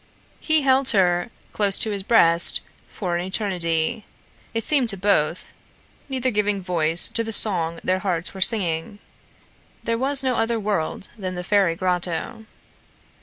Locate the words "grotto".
11.75-12.45